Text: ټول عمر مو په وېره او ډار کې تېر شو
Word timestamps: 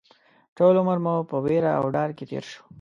ټول 0.57 0.73
عمر 0.81 0.97
مو 1.05 1.15
په 1.29 1.37
وېره 1.45 1.71
او 1.79 1.85
ډار 1.95 2.09
کې 2.17 2.25
تېر 2.29 2.43
شو 2.51 2.61